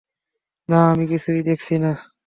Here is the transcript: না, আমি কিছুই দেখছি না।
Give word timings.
না, 0.69 0.79
আমি 0.91 1.05
কিছুই 1.07 1.41
দেখছি 1.43 1.73
না। 1.77 1.91